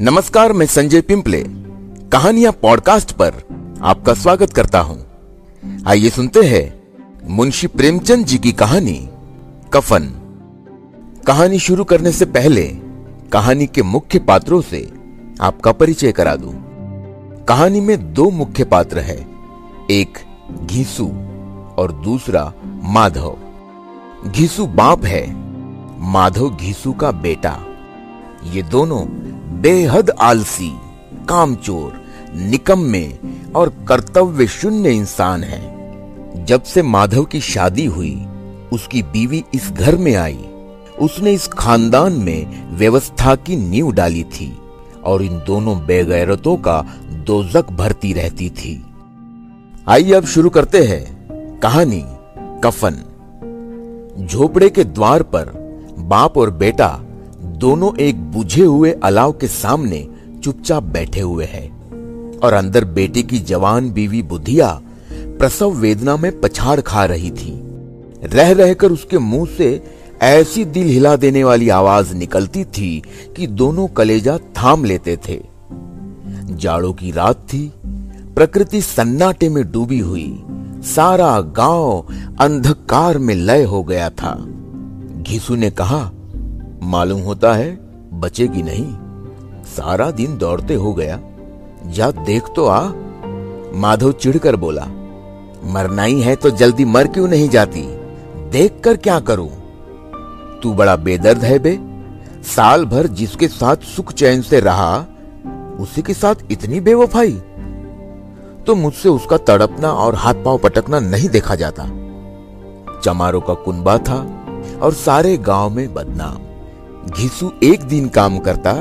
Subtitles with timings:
[0.00, 1.42] नमस्कार, मैं संजय पिंपले।
[2.12, 3.34] कहानियाँ पॉडकास्ट पर
[3.82, 5.04] आपका स्वागत करता हूँ।
[5.86, 9.08] आइए सुनते हैं मुंशी प्रेमचंद जी की कहानी,
[9.72, 10.08] कफन।
[11.26, 12.62] कहानी शुरू करने से पहले
[13.32, 14.90] कहानी के मुख्य पात्रों से
[15.40, 16.54] आपका परिचय करा दूँ।
[17.44, 20.18] कहानी में दो मुख्य पात्र हैं, एक
[20.64, 21.06] घीसू
[21.78, 23.36] और दूसरा माधव।
[24.26, 25.24] घीसू बाप है,
[26.12, 27.58] माधव घीसू का बेटा।
[28.52, 29.04] ये दोनों
[29.60, 30.72] बेहद आलसी,
[31.28, 32.02] कामचोर,
[32.36, 33.12] निकम्मे
[33.56, 35.74] और कर्तव्य शून्य इंसान है।
[36.44, 38.26] जब से माधव की शादी हुई,
[38.72, 40.44] उसकी बीवी इस घर में आई।
[41.00, 44.58] उसने इस खानदान में व्यवस्था की नींव डाली थी
[45.04, 48.84] और इन दोनों बेगैरतों का दोजक भरती रहती थी।
[49.88, 52.04] आइए अब शुरू करते हैं कहानी
[52.64, 52.94] कफन।
[54.26, 55.52] झोपड़े के द्वार पर
[55.98, 57.03] बाप और बेटा
[57.58, 60.08] दोनों एक बुझे हुए अलाव के सामने
[60.44, 64.80] चुपचाप बैठे हुए हैं और अंदर बेटे की जवान बीवी बुधिया
[65.12, 67.52] प्रसव वेदना में पछाड़ खा रही थी।
[68.24, 69.84] रह रहकर उसके मुँह से
[70.22, 73.02] ऐसी दिल हिला देने वाली आवाज़ निकलती थी
[73.36, 75.40] कि दोनों कलेजा थाम लेते थे।
[76.50, 77.72] जाड़ों की रात थी,
[78.36, 80.42] प्रकृति सन्नाटे में डूबी हुई,
[80.84, 82.06] सारा गाँव
[82.40, 84.34] अंधकार में लय हो गया था।
[85.22, 86.10] घिसू ने कहा
[86.84, 87.78] मालूम होता है,
[88.20, 88.96] बचेगी नहीं।
[89.64, 91.20] सारा दिन दौड़ते हो गया।
[91.86, 92.92] जा देख तो आ।
[93.74, 94.86] माधव चिढ़कर बोला
[95.64, 97.82] मरना ही है तो जल्दी मर क्यों नहीं जाती?
[98.50, 99.48] देख कर क्या करूँ?
[100.62, 101.78] तू बड़ा बेदर्द है बे।
[102.42, 105.06] साल भर जिसके साथ सुख चैन से रहा,
[105.80, 107.42] उसी के साथ इतनी बेवफाई।
[108.66, 111.82] तो मुझसे उसका तड़पना और हाथ पाँव पटकना नहीं देखा जाता।
[113.00, 114.46] चमारों का कुंबा था
[114.82, 116.53] और सारे गाँव में बदनाम।
[117.06, 118.72] घिसू एक दिन काम करता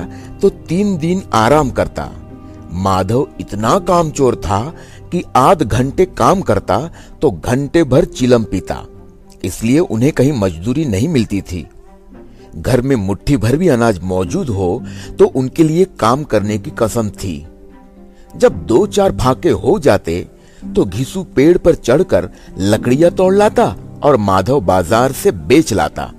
[0.41, 2.09] तो तीन दिन आराम करता।
[2.75, 4.61] माधव इतना कामचोर था
[5.11, 6.79] कि आध घंटे काम करता
[7.21, 8.83] तो घंटे भर चिलम पीता।
[9.43, 11.65] इसलिए उन्हें कहीं मजदूरी नहीं मिलती थी।
[12.55, 14.81] घर में मुट्ठी भर भी अनाज मौजूद हो
[15.19, 17.35] तो उनके लिए काम करने की कसम थी।
[18.33, 20.25] जब दो चार फाके हो जाते
[20.75, 26.11] तो घिसू पेड़ पर चढ़कर लकड़ियाँ तोड़ लाता और माधव बाज़ार से बेच लाता।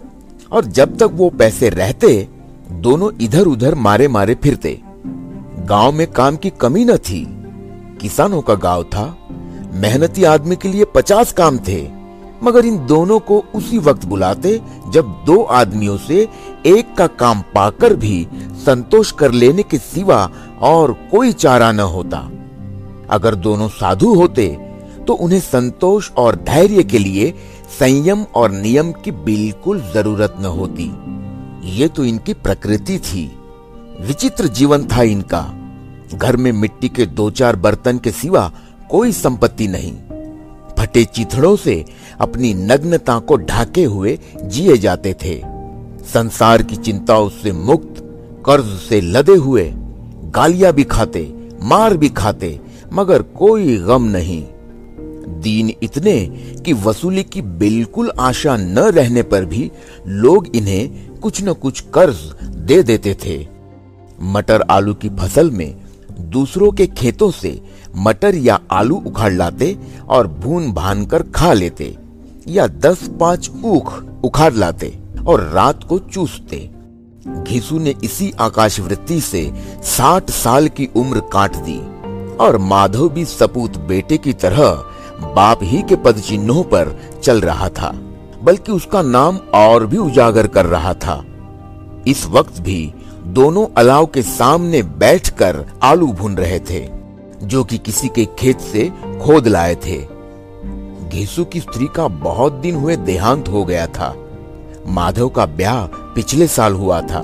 [0.54, 2.28] और जब तक वो पैसे रहते,
[2.70, 4.80] दोनों इधर उधर मारे मारे फिरते।
[5.66, 7.24] गाँव में काम की कमी न थी।
[8.00, 9.16] किसानों का गाँव था।
[9.72, 11.88] मेहनती आदमी के लिए पचास काम थे।
[12.42, 14.60] मगर इन दोनों को उसी वक्त बुलाते,
[14.90, 16.28] जब दो आदमियों से
[16.66, 18.26] एक का काम पाकर भी
[18.66, 22.30] संतोष कर लेने के सिवा और कोई चारा न होता।
[23.10, 24.46] अगर दोनों साधु होते
[25.06, 27.34] तो उन्हें संतोष और धैर्य के लिए
[27.80, 30.90] संयम और नियम की बिल्कुल ज़रूरत न होती।
[31.76, 33.38] ये तो इनकी प्रकृति थी।
[34.00, 35.54] विचित्र जीवन था इनका।
[36.14, 38.52] घर में मिट्टी के दो चार बर्तन के सिवा
[38.90, 39.92] कोई संपत्ति नहीं।
[40.78, 41.84] फटे चिथड़ों से
[42.20, 45.42] अपनी नग्नता को ढाके हुए जिए जाते थे।
[46.04, 47.94] संसार की चिंताओं से मुक्त,
[48.46, 49.72] कर्ज से लदे हुए,
[50.24, 52.60] गालियाँ भी खाते, मार भी खाते,
[52.92, 54.44] मगर कोई गम नहीं।
[55.28, 56.26] दीन इतने
[56.64, 59.70] कि वसूली की बिल्कुल आशा न रहने पर भी
[60.06, 63.46] लोग इन्हें कुछ न कुछ कर्ज दे देते थे।
[64.22, 65.74] मटर आलू की फ़सल में
[66.20, 67.60] दूसरों के खेतों से
[67.96, 69.76] मटर या आलू उखाड़ लाते
[70.08, 71.96] और भून भान कर खा लेते
[72.48, 73.92] या दस पाँच ऊख
[74.24, 76.70] उखाड़ लाते और रात को चूसते।
[77.28, 79.52] घिसू ने इसी आकाश वृत्ति से
[79.82, 81.78] साठ साल की उम्र काट दी
[82.36, 84.84] और माधव भी सपूत बेटे की तरह
[85.24, 87.90] बाप ही के पद चिन्हों पर चल रहा था,
[88.42, 91.24] बल्कि उसका नाम और भी उजागर कर रहा था।
[92.06, 92.94] इस वक्त भी
[93.26, 96.88] दोनों अलाव के सामने बैठकर आलू भून रहे थे,
[97.42, 98.88] जो कि किसी के खेत से
[99.22, 99.98] खोद लाए थे।
[101.08, 104.14] घेसु की स्त्री का बहुत दिन हुए देहांत हो गया था।
[104.86, 107.22] माधव का ब्याह पिछले साल हुआ था।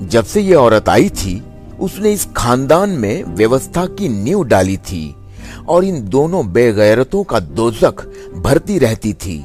[0.00, 1.42] जब से ये औरत आई थी,
[1.80, 5.14] उसने इस खानदान में व्यवस्था की नींव डाली थी।
[5.68, 8.00] और इन दोनों बेगैरतों का दोजक
[8.36, 9.44] भरती रहती थी।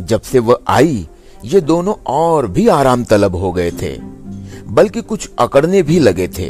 [0.00, 1.06] जब से वह आई,
[1.44, 3.96] ये दोनों और भी आराम तलब हो गए थे,
[4.68, 6.48] बल्कि कुछ अकड़ने भी लगे थे।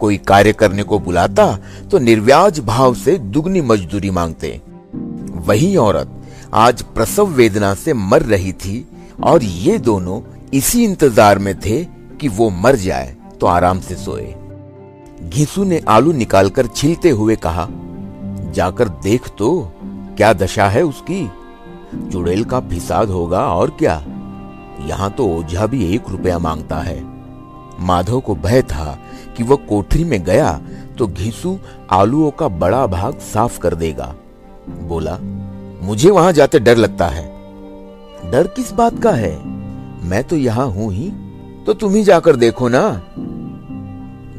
[0.00, 1.46] कोई कार्य करने को बुलाता
[1.90, 4.60] तो निर्व्याज भाव से दुगनी मजदूरी मांगते।
[5.46, 6.20] वही औरत
[6.54, 8.84] आज प्रसव वेदना से मर रही थी,
[9.24, 10.20] और ये दोनों
[10.54, 11.84] इसी इंतज़ार में थे
[12.20, 14.34] कि वो मर जाए तो आराम से सोए।
[15.24, 17.68] घिसू ने आलू निकालकर छिलते हुए कहा
[18.52, 19.50] जाकर देख तो
[20.16, 21.26] क्या दशा है उसकी?
[22.12, 23.94] चुड़ैल का फिसाद होगा और क्या?
[24.86, 27.00] यहाँ तो ओझा भी एक रुपया माँगता है।
[27.80, 28.98] माधव को भय था
[29.36, 30.60] कि वह कोठरी में गया
[30.98, 31.58] तो घीसू
[31.90, 34.14] आलूओं का बड़ा भाग साफ़ कर देगा।
[34.82, 35.18] बोला,
[35.82, 37.26] मुझे वहाँ जाते डर लगता है।
[38.30, 39.36] डर किस बात का है?
[40.04, 41.10] मैं तो यहाँ हूँ ही
[41.66, 42.82] तो तुम ही जाकर देखो ना।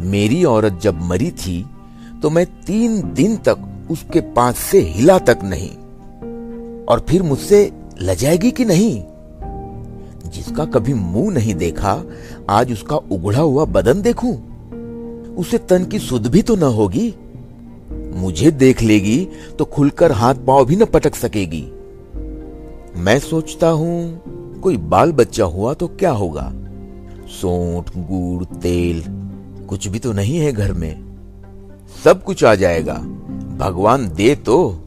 [0.05, 1.65] मेरी औरत जब मरी थी
[2.21, 5.69] तो मैं तीन दिन तक उसके पास से हिला तक नहीं।
[6.85, 7.71] और फिर मुझसे
[8.01, 9.03] लजाएगी कि नहीं?
[10.31, 12.03] जिसका कभी मुँह नहीं देखा,
[12.49, 14.53] आज उसका उगड़ा हुआ बदन देखूँ?
[15.35, 17.15] उसे तन की सुध भी तो न होगी।
[18.15, 19.27] मुझे देख लेगी
[19.59, 21.67] तो खुलकर हाथ पाँव भी न पटक सकेगी।
[22.95, 24.21] मैं सोचता हूँ,
[24.59, 26.53] कोई बाल बच्चा हुआ तो क्या होगा?
[27.27, 29.03] सोंठ, गुड़, तेल,
[29.69, 31.03] कुछ भी तो नहीं है घर में।
[32.03, 33.05] सब कुछ आ जाएगा।
[33.57, 34.79] भगवान दे तो।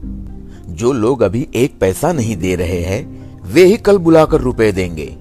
[0.69, 5.17] जो लोग अभी एक पैसा नहीं दे रहे हैं, वे ही कल बुलाकर रुपए देंगे।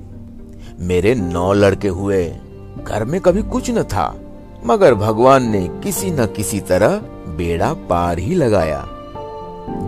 [0.81, 2.37] मेरे नौ लड़के हुए,
[2.89, 4.21] घर में कभी कुछ न था,
[4.67, 6.89] मगर भगवान ने किसी न किसी तरह
[7.37, 8.87] बेड़ा पार ही लगाया।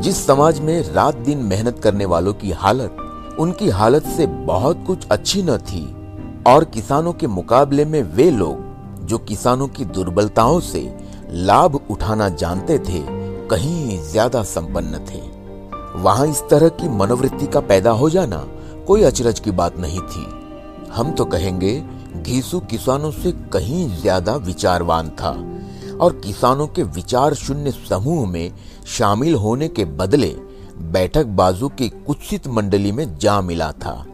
[0.00, 2.96] जिस समाज में रात दिन मेहनत करने वालों की हालत,
[3.38, 5.96] उनकी हालत से बहुत कुछ अच्छी न थी,
[6.46, 8.68] और किसानों के मुकाबले में वे लोग,
[9.06, 10.96] जो किसानों की दुर्बलताओं से
[11.32, 13.17] लाभ उठाना जानते थे
[13.50, 15.20] कहीं ज़्यादा संपन्न थे।
[15.98, 18.36] वहाँ इस तरह की मनोवृत्ति का पैदा हो जाना
[18.86, 20.26] कोई अचरज की बात नहीं थी।
[20.92, 21.72] हम तो कहेंगे,
[22.16, 25.30] घीसू किसानों से कहीं ज़्यादा विचारवान था
[25.96, 28.52] और किसानों के विचार शून्य समूह में
[28.88, 30.34] शामिल होने के बदले
[30.92, 34.04] बैठक बाजू की कुत्सित मंडली में जा मिला था।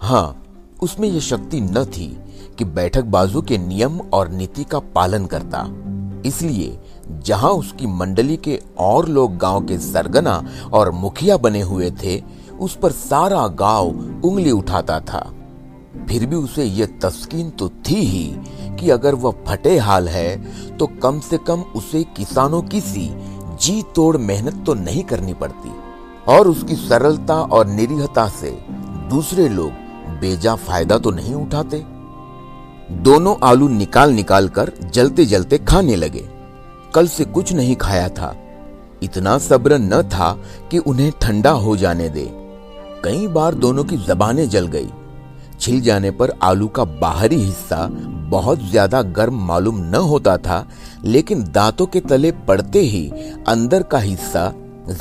[0.00, 0.42] हाँ
[0.82, 2.06] उसमें यह शक्ति न थी
[2.58, 5.66] कि बैठक बाजू के नियम और नीति का पालन करता।
[6.26, 10.42] इसलिए जहाँ उसकी मंडली के और लोग गाँव के सरगना
[10.72, 12.20] और मुखिया बने हुए थे,
[12.60, 13.86] उस पर सारा गाँव
[14.24, 15.20] उंगली उठाता था।
[16.08, 18.26] फिर भी उसे यह तस्कीन तो थी ही
[18.78, 23.08] कि अगर वह फटे हाल है तो कम से कम उसे किसानों की सी
[23.62, 25.72] जी तोड़ मेहनत तो नहीं करनी पड़ती।
[26.28, 28.50] और उसकी सरलता और निरीहता से
[29.10, 29.70] दूसरे लोग
[30.20, 31.82] बेजा फ़ायदा तो नहीं उठाते।
[33.02, 36.28] दोनों आलू निकाल निकाल कर जलते जलते खाने लगे।
[36.94, 38.34] कल से कुछ नहीं खाया था।
[39.02, 40.32] इतना सब्र न था
[40.70, 42.28] कि उन्हें ठंडा हो जाने दे।
[43.04, 44.88] कई बार दोनों की जबानें जल गई।
[45.60, 47.86] छिल जाने पर आलू का बाहरी हिस्सा
[48.30, 50.66] बहुत ज़्यादा गर्म मालूम न होता था,
[51.04, 53.08] लेकिन दांतों के तले पड़ते ही
[53.48, 54.52] अंदर का हिस्सा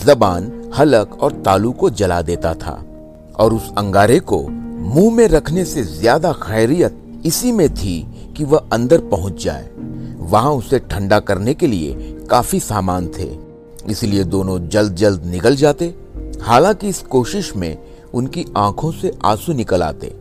[0.04, 2.74] जबान, हलक और तालू को जला देता था।
[3.36, 7.96] और उस अंगारे को मुँह में रखने से ज़्यादा खैरियत इसी में थी
[8.38, 9.70] कि वह अंदर पहुँच जाए।
[10.24, 11.94] वहाँ उसे ठंडा करने के लिए
[12.30, 13.30] काफ़ी सामान थे।
[13.92, 15.94] इसलिए दोनों जल्द जल्द निकल जाते।
[16.42, 17.78] हालाँकि इस कोशिश में
[18.14, 20.14] उनकी आँखों से आँसू निकल आते।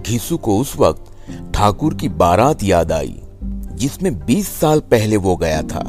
[0.00, 1.04] घीसू को उस वक्त
[1.54, 3.22] ठाकुर की बारात याद आई,
[3.72, 5.82] जिसमें 20 साल पहले वो गया था।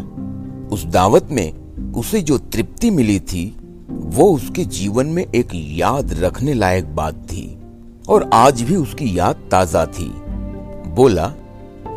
[0.72, 1.54] उस दावत में
[1.92, 3.58] उसे जो तृप्ति मिली थी,
[3.92, 7.60] वो उसके जीवन में एक याद रखने लायक बात थी,
[8.10, 10.12] और आज भी उसकी याद ताज़ा थी।
[10.88, 11.34] बोला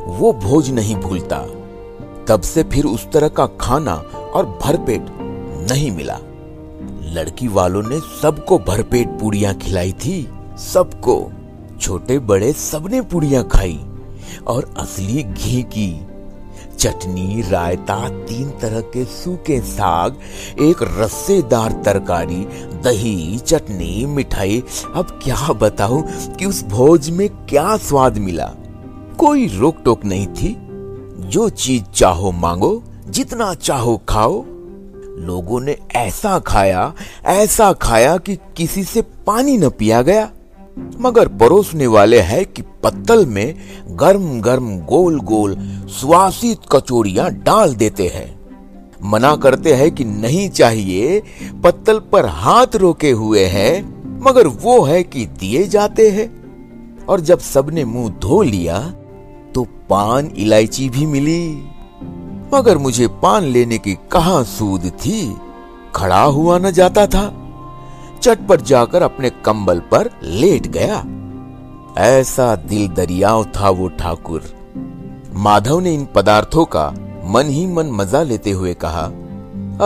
[0.06, 1.39] वो भोज नहीं भूलता।
[2.29, 3.95] तब से फिर उस तरह का खाना
[4.35, 5.06] और भरपेट
[5.71, 6.19] नहीं मिला।
[7.12, 11.32] लड़की वालों ने सबको भरपेट पूड़ियाँ खिलाई थी। सबको
[11.81, 13.81] छोटे बड़े सबने पुड़िया खाई
[14.46, 16.06] और असली घी की।
[16.79, 20.17] चटनी, रायता, तीन तरह के सूखे साग,
[20.61, 22.46] एक रस्सेदार तरकारी,
[22.84, 24.63] दही, चटनी, मिठाई।
[24.94, 26.03] अब क्या बताऊँ
[26.34, 28.53] कि उस भोज में क्या स्वाद मिला?
[29.19, 30.56] कोई रोक टोक नहीं थी।
[31.29, 34.44] जो चीज़ चाहो मांगो, जितना चाहो खाओ।
[35.19, 36.94] लोगों ने ऐसा खाया
[37.25, 40.31] ऐसा खाया कि किसी से पानी न पिया गया।
[41.01, 43.55] मगर परोसने वाले हैं कि पत्तल में
[43.89, 45.56] गर्म गर्म गोल गोल
[45.89, 48.41] सुवासित कचोरियाँ डाल देते हैं।
[49.03, 51.23] मना करते हैं कि नहीं चाहिए,
[51.65, 53.94] पत्तल पर हाथ रोके हुए हैं,
[54.27, 56.44] मगर वो है कि दिए जाते हैं।
[57.09, 58.94] और जब सबने मुँह धो लिया
[59.94, 61.69] पान इलायची भी मिली।
[62.55, 65.36] मगर मुझे पान लेने की कहा सूद थी?
[65.94, 67.27] खड़ा हुआ न जाता था।
[68.22, 71.05] चटपट जाकर अपने कंबल पर लेट गया।
[71.98, 74.43] ऐसा दिल दरियाव था वो ठाकुर।
[75.34, 76.89] माधव ने इन पदार्थों का
[77.24, 79.05] मन ही मन मज़ा लेते हुए कहा,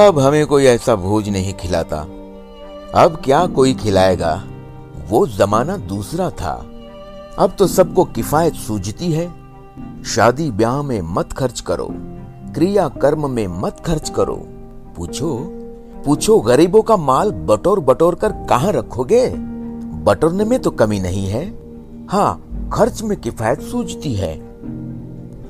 [0.06, 2.00] अब हमें कोई ऐसा भोज नहीं खिलाता।
[2.94, 4.42] अब क्या कोई खिलाएगा?
[5.08, 6.54] वो जमाना दूसरा था।
[7.38, 9.47] अब तो सबको किफायत सूझती है।
[10.06, 11.88] शादी ब्याह में मत खर्च करो।
[12.54, 14.36] क्रिया कर्म में मत खर्च करो।
[14.96, 15.36] पूछो
[16.04, 19.28] पूछो, गरीबों का माल बटोर बटोर कर कहाँ रखोगे?
[20.04, 21.44] बटोरने में तो कमी नहीं है।
[22.10, 24.34] हाँ खर्च में किफायत सूझती है।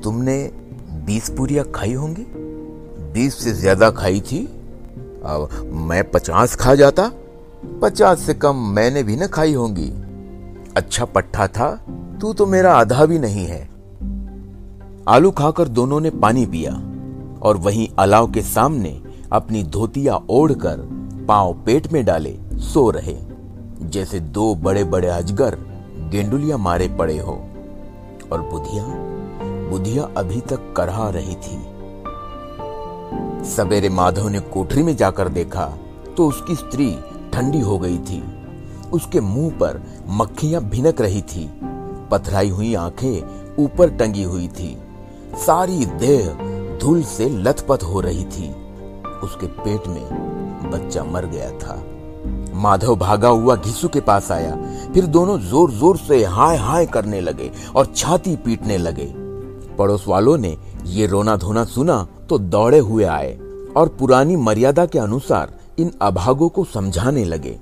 [0.01, 0.37] तुमने
[1.05, 2.25] बीस पूरिया खाई होंगी?
[3.13, 4.45] बीस से ज़्यादा खाई थी?
[5.25, 5.49] अब
[5.89, 7.11] मैं पचास खा जाता?
[7.81, 9.89] पचास से कम मैंने भी न खाई होंगी।
[10.77, 11.71] अच्छा पट्टा था,
[12.21, 13.68] तू तो मेरा आधा भी नहीं है।
[15.09, 16.71] आलू खाकर दोनों ने पानी पिया
[17.41, 19.01] और वहीं अलाव के सामने
[19.31, 20.77] अपनी धोतिया ओढ़कर
[21.27, 23.15] पाँव पेट में डाले, सो रहे।
[23.81, 25.55] जैसे दो बड़े बड़े अजगर
[26.11, 27.33] गेंडुलिया मारे पड़े हो।
[28.31, 28.83] और बुधिया
[29.69, 31.57] बुधिया अभी तक करहा रही थी।
[33.49, 35.65] सवेरे माधव ने कोठरी में जाकर देखा
[36.17, 36.95] तो उसकी स्त्री
[37.33, 38.23] ठंडी हो गई थी।
[38.93, 41.49] उसके मुँह पर मक्खियाँ भिनक रही थी।
[42.11, 44.78] पथराई हुई आँखें ऊपर टंगी हुई थी।
[45.37, 46.27] सारी देह
[46.81, 48.49] धूल से लथपथ हो रही थी।
[49.23, 51.83] उसके पेट में बच्चा मर गया था।
[52.55, 54.55] माधव भागा हुआ घिसु के पास आया।
[54.93, 59.13] फिर दोनों ज़ोर ज़ोर से हाय हाय करने लगे और छाती पीटने लगे।
[59.77, 60.55] पड़ोस वालों ने
[60.85, 63.37] ये रोना धोना सुना तो दौड़े हुए आए
[63.77, 67.57] और पुरानी मर्यादा के अनुसार इन अभागों को समझाने लगे।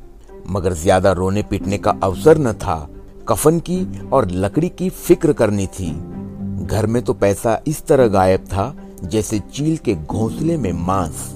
[0.49, 2.87] मगर ज़्यादा रोने पीटने का अवसर न था।
[3.29, 5.91] कफन की और लकड़ी की फ़िक्र करनी थी।
[6.57, 8.73] घर में तो पैसा इस तरह गायब था
[9.03, 11.35] जैसे चील के घोंसले में मांस।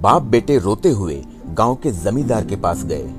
[0.00, 3.10] बाप बेटे रोते हुए गाँव के जमींदार के पास गए।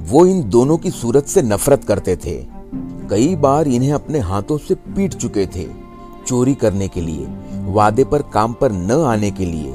[0.00, 2.36] वो इन दोनों की सूरत से नफरत करते थे।
[3.10, 5.68] कई बार इन्हें अपने हाथों से पीट चुके थे
[6.26, 7.26] चोरी करने के लिए,
[7.72, 9.72] वादे पर काम पर न आने के लिए।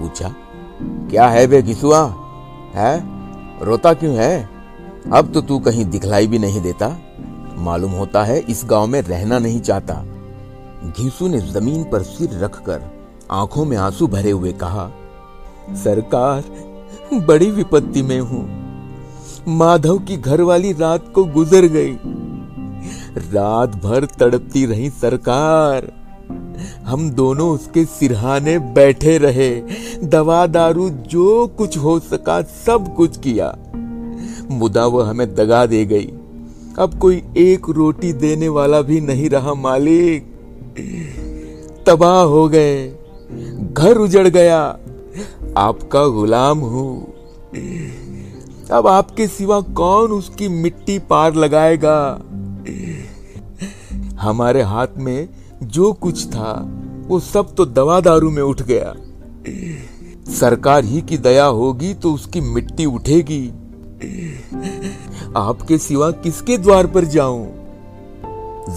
[0.00, 0.34] पूछा,
[0.82, 2.04] क्या है बे घिसुआ?
[2.74, 3.02] है?
[3.64, 4.48] रोता क्यों है?
[5.12, 6.96] अब तो तू कहीं दिखलाई भी नहीं देता।
[7.58, 10.04] मालूम होता है इस गाँव में रहना नहीं चाहता।
[10.84, 12.82] घीसू ने ज़मीन पर सिर रखकर
[13.30, 14.90] आँखों में आँसू भरे हुए कहा,
[15.70, 16.44] सरकार,
[17.14, 18.68] बड़ी विपत्ति में हूँ।
[19.48, 21.98] माधव की घरवाली रात को गुजर गई।
[23.32, 25.92] रात भर तड़पती रही सरकार।
[26.86, 29.62] हम दोनों उसके सिरहाने बैठे रहे।
[30.04, 33.58] दवा दारू जो कुछ हो सका सब कुछ किया।
[34.50, 36.06] मुदा वह हमें दगा दे गई।
[36.78, 40.37] अब कोई एक रोटी देने वाला भी नहीं रहा मालिक।
[41.86, 42.88] तबाह हो गए।
[43.72, 44.78] घर उजड़ गया।
[45.56, 47.14] आपका गुलाम हूँ।
[48.72, 52.22] अब आपके सिवा कौन उसकी मिट्टी पार लगाएगा?
[54.20, 55.28] हमारे हाथ में
[55.62, 58.94] जो कुछ था, वो सब तो दवा दारू में उठ गया।
[60.32, 63.48] सरकार ही की दया होगी तो उसकी मिट्टी उठेगी।
[65.36, 67.46] आपके सिवा किसके द्वार पर जाऊँ?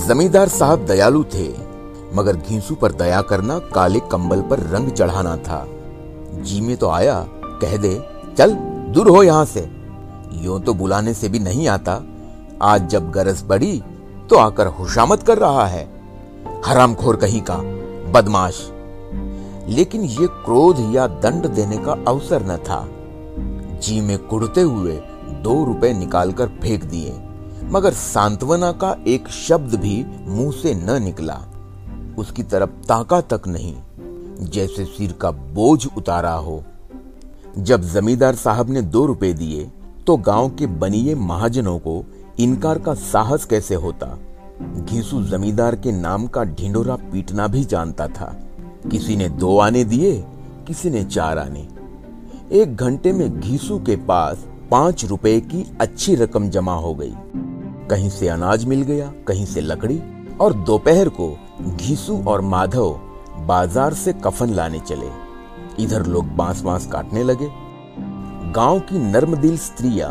[0.08, 1.71] जमींदार साहब दयालु थे।
[2.14, 5.66] मगर घीसू पर दया करना काले कंबल पर रंग चढ़ाना था।
[6.36, 7.26] जी में तो आया,
[7.62, 8.02] कह दे,
[8.38, 8.54] चल,
[8.90, 9.70] दूर हो यहाँ से।
[10.34, 12.02] यो तो बुलाने से भी नहीं आता।
[12.62, 13.84] आज जब गरज पड़ी
[14.30, 15.90] तो आकर हुशामत कर रहा है।
[16.66, 17.58] हरामखोर कहीं का,
[18.12, 18.72] बदमाश!
[19.70, 22.88] लेकिन ये क्रोध या दंड देने का अवसर न था।
[23.80, 24.94] जी में कुड़ते हुए
[25.44, 27.14] दो रुपए निकालकर फेंक दिए,
[27.64, 31.42] मगर सांत्वना का एक शब्द भी मुँह से न निकला।
[32.18, 33.76] उसकी तरफ़ ताका तक नहीं,
[34.46, 36.64] जैसे सिर का बोझ उतारा हो।
[37.58, 39.70] जब जमींदार साहब ने दो रुपए दिए
[40.08, 42.04] तो गाँव के बनिए महाजनों को
[42.40, 44.18] इनकार का साहस कैसे होता?
[44.62, 48.36] घीसू जमींदार के नाम का ढिंडोरा पीटना भी जानता था।
[48.92, 50.14] किसी ने दो आने दिए,
[50.68, 51.68] किसी ने चार आने।
[52.52, 57.14] एक घंटे में घीसू के पास पाँच रुपए की अच्छी रकम जमा हो गई।
[57.90, 60.02] कहीं से अनाज मिल गया, कहीं से लकड़ी,
[60.42, 61.30] और दोपहर को
[61.62, 62.90] घीसू और माधव
[63.48, 65.10] बाज़ार से कफन लाने चले।
[65.84, 67.48] इधर लोग बाँस बाँस काटने लगे।
[68.54, 70.10] गाँव की नर्मदिल स्त्रियाँ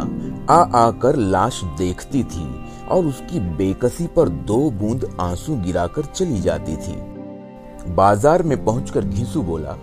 [0.50, 2.48] आ आकर लाश देखती थी
[2.86, 6.96] और उसकी बेकसी पर दो बूंद आँसू गिराकर चली जाती थी।
[7.94, 9.76] बाज़ार में पहुंचकर घीसू बोला,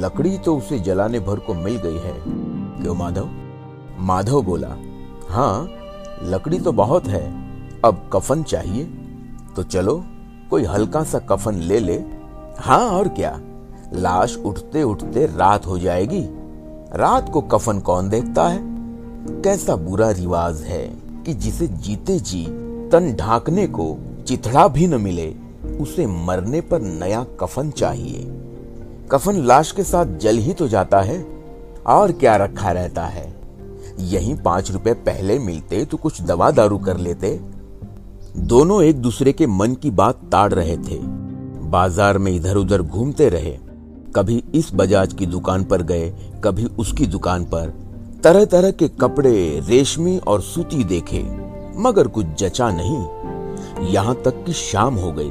[0.00, 2.14] लकड़ी तो उसे जलाने भर को मिल गई है।
[2.82, 3.28] क्यों माधव?
[4.00, 4.76] माधव बोला
[5.28, 5.68] हाँ
[6.24, 7.24] लकड़ी तो बहुत है,
[7.84, 8.84] अब कफन चाहिए।
[9.56, 9.96] तो चलो
[10.50, 12.04] कोई हल्का सा कफन ले ले।
[12.58, 13.40] हाँ और क्या?
[13.92, 16.24] लाश उठते उठते रात हो जाएगी।
[16.94, 18.58] रात को कफन कौन देखता है?
[19.42, 20.82] कैसा बुरा रिवाज है
[21.26, 22.44] कि जिसे जीते जी
[22.92, 23.96] तन ढांकने को
[24.26, 25.34] चिथड़ा भी न मिले,
[25.80, 28.26] उसे मरने पर नया कफन चाहिए।
[29.10, 31.26] कफन लाश के साथ जल ही तो जाता है,
[31.86, 33.34] और क्या रखा रहता है?
[33.98, 37.40] यही पाँच रुपए पहले मिलते तो कुछ दवा दारू कर लेते
[38.34, 40.98] दोनों एक दूसरे के मन की बात ताड़ रहे थे।
[41.70, 43.50] बाज़ार में इधर उधर घूमते रहे।
[44.16, 46.10] कभी इस बजाज की दुकान पर गए,
[46.44, 47.72] कभी उसकी दुकान पर।
[48.24, 51.22] तरह तरह के कपड़े, रेशमी और सूती देखे,
[51.76, 55.30] मगर कुछ जचा नहीं। यहाँ तक कि शाम हो गई।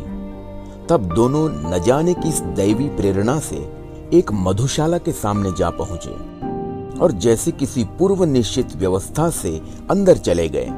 [0.90, 3.68] तब दोनों न जाने की इस दैवी प्रेरणा से
[4.14, 10.50] एक मधुशाला के सामने जा पहुँचे और जैसे किसी पूर्व निश्चित व्यवस्था से अंदर चले
[10.50, 10.70] गए।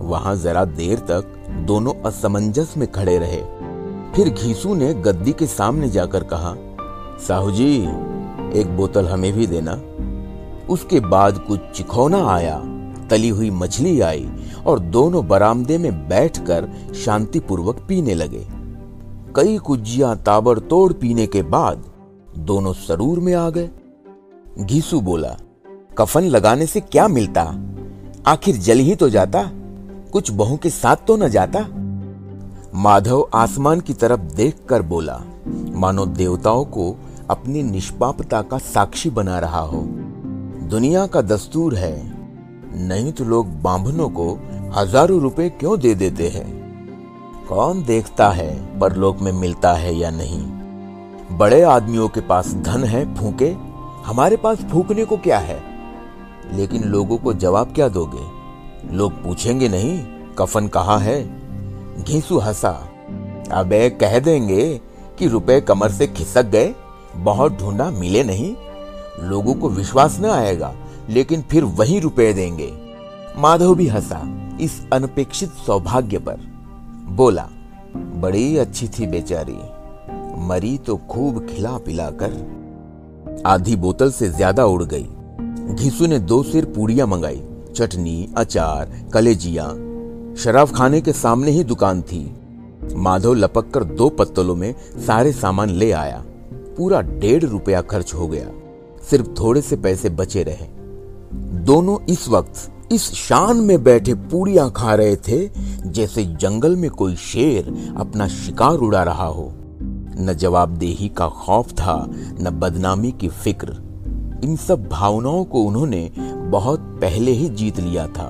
[0.00, 3.40] वहाँ जरा देर तक दोनों असमंजस में खड़े रहे।
[4.12, 6.54] फिर घीसू ने गद्दी के सामने जाकर कहा,
[7.28, 7.76] साहू जी,
[8.60, 9.80] एक बोतल हमें भी देना।
[10.72, 12.62] उसके बाद कुछ चिखौना आया,
[13.10, 14.30] तली हुई मछली आई
[14.66, 18.46] और दोनों बरामदे में बैठकर शांतिपूर्वक पीने लगे।
[19.36, 21.84] कई कुजिया ताबड़तोड़ पीने के बाद
[22.38, 23.70] दोनों सरूर में आ गए।
[24.60, 25.36] घीसू बोला,
[25.98, 27.42] कफन लगाने से क्या मिलता?
[28.26, 29.50] आखिर जल ही तो जाता।
[30.12, 31.66] कुछ बहू के साथ तो न जाता?
[32.74, 35.20] माधव आसमान की तरफ़ देखकर बोला,
[35.74, 36.96] मानो देवताओं को
[37.30, 39.82] अपनी निष्पापता का साक्षी बना रहा हो।
[40.68, 42.12] दुनिया का दस्तूर है।
[42.88, 44.38] नहीं तो लोग बांभनों को
[44.74, 46.46] हज़ारों रुपए क्यों दे देते हैं?
[47.48, 50.42] कौन देखता है परलोक में मिलता है या नहीं?
[51.38, 53.56] बड़े आदमियों के पास धन है फूके,
[54.04, 55.62] हमारे पास फूकने को क्या है?
[56.52, 58.41] लेकिन लोगों को जवाब क्या दोगे?
[58.90, 59.98] लोग पूछेंगे नहीं,
[60.38, 61.22] कफन कहा है?
[62.04, 62.70] घीसू हंसा।
[63.52, 64.80] अबे कह देंगे
[65.18, 66.74] कि रुपए कमर से खिसक गए,
[67.16, 68.54] बहुत ढूंढा, मिले नहीं।
[69.20, 70.72] लोगों को विश्वास न आएगा,
[71.10, 72.72] लेकिन फिर वही रुपए देंगे।
[73.38, 74.20] माधव भी हंसा,
[74.60, 76.40] इस अनपेक्षित सौभाग्य पर।
[77.08, 77.48] बोला,
[77.96, 79.58] बड़ी अच्छी थी बेचारी,
[80.48, 85.06] मरी तो खूब खिला पिला कर। आधी बोतल से ज़्यादा उड़ गई।
[85.74, 87.42] घिसू ने दो सिर पूड़ियाँ मंगाई।
[87.74, 89.68] चटनी, अचार, कलेजिया।
[90.34, 92.34] शराब खाने के सामने ही दुकान थी।
[92.96, 94.74] माधव लपक कर दो पत्तलों में
[95.06, 98.50] सारे सामान ले आया। पूरा डेढ़ रुपया खर्च हो गया।
[99.10, 100.66] सिर्फ़ थोड़े से पैसे बचे रहे।
[101.64, 105.50] दोनों इस वक्त इस शान में बैठे पूड़ियाँ खा रहे थे,
[105.86, 109.52] जैसे जंगल में कोई शेर अपना शिकार उड़ा रहा हो।
[110.20, 113.68] न जवाबदेही का खौफ था, न बदनामी की फ़िक्र।
[114.44, 116.10] इन सब भावनाओं को उन्होंने
[116.52, 118.28] बहुत पहले ही जीत लिया था।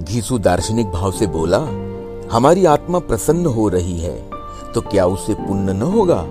[0.00, 1.58] घीसु दार्शनिक भाव से बोला,
[2.32, 4.16] हमारी आत्मा प्रसन्न हो रही है
[4.74, 6.24] तो क्या उसे पुण्य न होगा?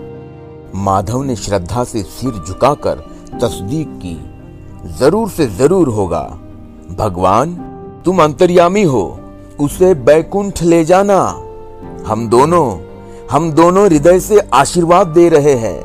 [0.76, 3.04] माधव ने श्रद्धा से सिर झुकाकर
[3.42, 4.18] तस्दीक की,
[5.00, 6.24] ज़रूर से ज़रूर होगा।
[6.98, 7.54] भगवान,
[8.06, 9.04] तुम अंतर्यामी हो,
[9.60, 11.20] उसे बैकुंठ ले जाना।
[12.08, 12.66] हम दोनों
[13.32, 15.80] हम दोनों हृदय से आशीर्वाद दे रहे हैं।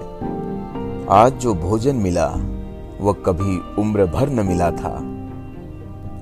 [1.12, 2.27] आज जो भोजन मिला
[3.00, 5.14] वह कभी उम्र भर न मिला था।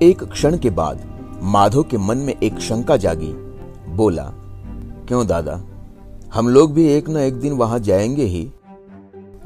[0.01, 0.99] एक क्षण के बाद
[1.43, 3.33] माधव के मन में एक शंका जागी।
[3.95, 4.33] बोला,
[5.07, 5.63] क्यों दादा?
[6.33, 8.51] हम लोग भी एक न एक दिन वहाँ जाएँगे ही।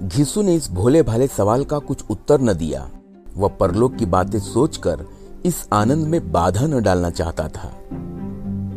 [0.03, 2.89] घिसू ने इस भोले भाले सवाल का कुछ उत्तर न दिया।
[3.37, 5.05] वह परलोक की बातें सोचकर
[5.45, 7.73] इस आनंद में बाधा न डालना चाहता था।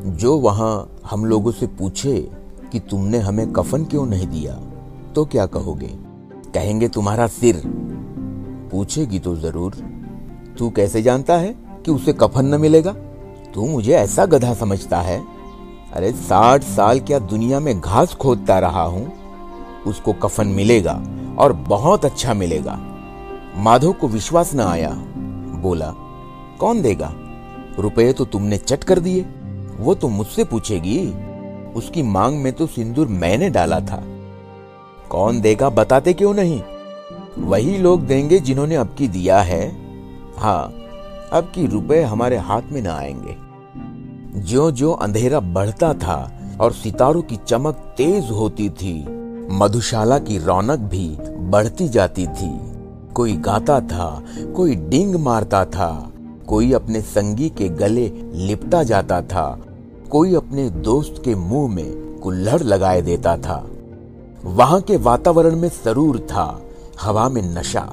[0.07, 2.31] जो वहाँ हम लोगों से पूछे
[2.73, 4.55] कि तुमने हमें कफन क्यों नहीं दिया
[5.15, 5.99] तो क्या कहोगे?
[6.55, 7.84] कहेंगे, तुम्हारा सिर
[8.75, 9.73] पूछेगी तो ज़रूर।
[10.59, 12.93] तू कैसे जानता है कि उसे कफन न मिलेगा?
[13.55, 15.25] तू मुझे ऐसा गधा समझता है।
[15.93, 19.13] अरे, साठ साल क्या दुनिया में घास खोदता रहा हूँ?
[19.87, 21.03] उसको कफन मिलेगा
[21.39, 22.79] और बहुत अच्छा मिलेगा।
[23.57, 24.91] माधव को विश्वास न आया।
[25.61, 25.95] बोला,
[26.61, 27.13] कौन देगा?
[27.79, 29.23] रुपए तो तुमने चट कर दिए।
[29.81, 31.15] वो तो मुझसे पूछेगी।
[31.77, 34.03] उसकी मांग में तो सिंदूर मैंने डाला था।
[35.11, 36.63] कौन देगा बताते क्यों नहीं?
[37.39, 39.77] वही लोग देंगे जिन्होंने अब की दिया है।
[40.37, 40.75] हाँ
[41.33, 43.37] अब की रुपए हमारे हाथ में न आएँगे।
[44.41, 49.07] जो जो अंधेरा बढ़ता था और सितारों की चमक तेज होती थी,
[49.51, 52.61] मधुशाला की रौनक भी बढ़ती जाती थी।
[53.15, 54.23] कोई गाता था,
[54.57, 56.13] कोई डिंग मारता था,
[56.47, 59.61] कोई अपने संगी के गले लिपटा जाता था,
[60.11, 63.67] कोई अपने दोस्त के मुँह में कुल्हड़ लगाए देता था।
[64.45, 66.61] वहाँ के वातावरण में सरूर था।
[67.01, 67.89] हवा में नशा।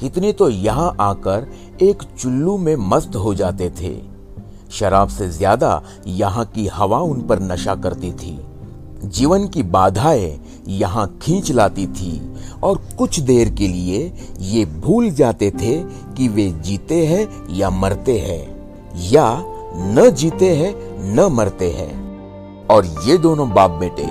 [0.00, 1.46] कितने तो यहाँ आकर
[1.82, 3.96] एक चुल्लू में मस्त हो जाते थे।
[4.70, 8.38] शराब से ज़्यादा यहाँ की हवा उन पर नशा करती थी।
[9.06, 12.20] जीवन की बाधाएँ यहाँ खींच लाती थी
[12.62, 15.76] और कुछ देर के लिए ये भूल जाते थे
[16.14, 18.42] कि वे जीते हैं या मरते हैं,
[19.10, 19.26] या
[19.76, 20.74] न जीते हैं,
[21.14, 24.04] न मरते हैं। और ये दोनों बाप बेटे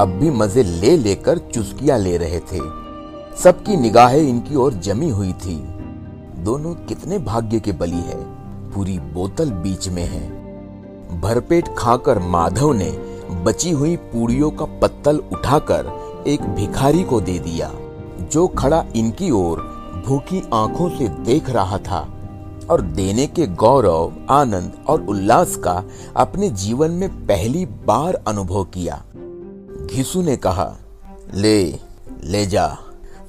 [0.00, 2.60] अब भी मज़े ले लेकर चुस्कियाँ ले रहे थे।
[3.42, 5.56] सबकी निगाहें इनकी ओर जमी हुई थी।
[6.38, 8.16] दोनों कितने भाग्य के बली है।
[8.72, 10.28] पूरी बोतल बीच में है।
[11.20, 12.90] भरपेट खाकर माधव ने
[13.44, 15.86] बची हुई पूड़ियों का पत्तल उठाकर
[16.26, 17.70] एक भिखारी को दे दिया,
[18.32, 19.60] जो खड़ा इनकी ओर
[20.06, 22.08] भूखी आँखों से देख रहा था
[22.70, 25.84] और देने के गौरव, आनंद और उल्लास का
[26.16, 29.04] अपने जीवन में पहली बार अनुभव किया।
[29.94, 30.76] घिसू ने कहा,
[31.34, 31.78] ले
[32.24, 32.78] ले जा।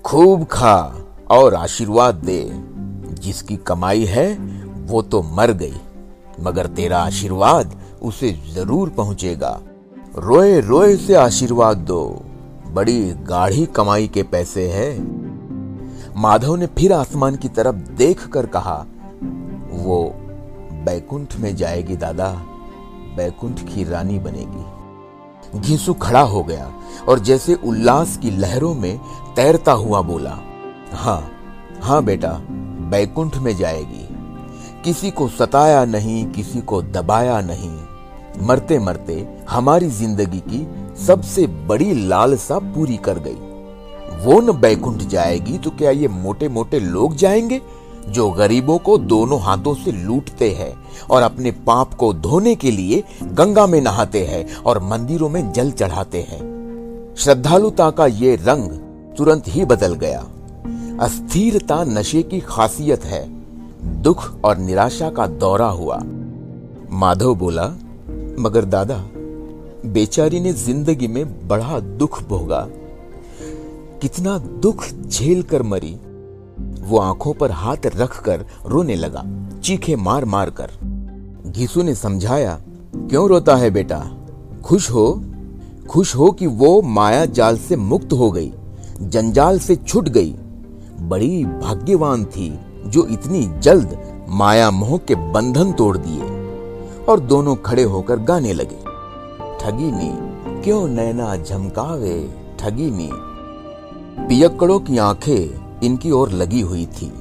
[0.08, 2.50] खूब खा और आशीर्वाद दे।
[3.14, 4.34] जिसकी कमाई है,
[4.86, 5.74] वो तो मर गई।
[6.40, 9.62] मगर तेरा आशीर्वाद उसे ज़रूर पहुंचेगा।
[10.18, 12.22] रोए रोए से आशीर्वाद दो।
[12.68, 15.02] बड़ी गाढ़ी कमाई के पैसे है।
[16.18, 18.86] माधव ने फिर आसमान की तरफ़ देख कर कहा,
[19.72, 20.16] वो
[20.86, 22.32] बैकुंठ में जाएगी, दादा।
[23.18, 24.77] बैकुंठ की रानी बनेगी।
[25.56, 26.72] घीसू खड़ा हो गया
[27.10, 28.98] और जैसे उल्लास की लहरों में
[29.36, 30.38] तैरता हुआ बोला
[30.94, 31.22] हाँ
[31.82, 32.32] हाँ बेटा,
[32.92, 34.08] बैकुंठ में जाएगी।
[34.84, 37.72] किसी को सताया नहीं, किसी को दबाया नहीं।
[38.48, 40.66] मरते मरते हमारी ज़िंदगी की
[41.06, 46.80] सबसे बड़ी लालसा पूरी कर गई। वो न बैकुंठ जाएगी तो क्या ये मोटे मोटे
[46.80, 47.62] लोग जाएँगे
[48.08, 50.74] जो गरीबों को दोनों हाथों से लूटते हैं?
[51.10, 55.72] और अपने पाप को धोने के लिए गंगा में नहाते हैं और मंदिरों में जल
[55.72, 56.58] चढ़ाते हैं।
[57.18, 58.70] श्रद्धालुता का ये रंग
[59.18, 60.20] तुरंत ही बदल गया।
[61.02, 63.38] अस्थिरता नशे की खासियत है।
[64.02, 66.02] दुख और निराशा का दौरा हुआ।
[66.92, 67.66] माधव बोला,
[68.40, 69.06] मगर दादा,
[69.86, 72.68] बेचारी ने ज़िंदगी में बड़ा दुख भोगा।
[74.02, 75.98] कितना दुख झेल कर मरी।
[76.82, 79.24] वो आँखों पर हाथ रखकर रोने लगा।
[79.64, 80.70] चीखे मार मार कर।
[81.46, 82.62] घिसू ने समझाया,
[82.96, 84.08] क्यों रोता है बेटा?
[84.66, 85.24] खुश हो?
[85.90, 88.54] खुश हो कि वो माया जाल से मुक्त हो गई,
[89.02, 90.36] जंजाल से छुट गई।
[91.02, 93.98] बड़ी भाग्यवान थी, जो इतनी जल्द
[94.30, 96.22] माया मोह के बंधन तोड़ दिए
[97.10, 98.80] और दोनों खड़े होकर गाने लगे।
[99.62, 100.14] ठगी नी
[100.62, 102.36] क्यों नैना झमकावे?
[102.60, 103.10] ठगी नी
[104.28, 107.14] पियक्कड़ों की आँखें इनकी ओर लगी हुई थी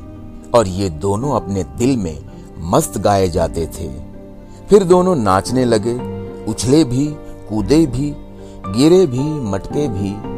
[0.54, 2.25] और ये दोनों अपने दिल में
[2.58, 3.88] मस्त गाए जाते थे।
[4.68, 5.94] फिर दोनों नाचने लगे,
[6.44, 7.06] उछले भी,
[7.48, 8.14] कूदे भी,
[8.66, 10.36] गिरे भी, मटके भी,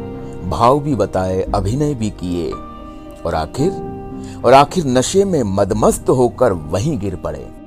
[0.49, 2.51] भाव भी बताए, अभिनय भी किए।
[3.25, 3.71] और आखिर
[4.45, 7.58] और आखिर नशे में मदमस्त होकर वहीं गिर पड़े।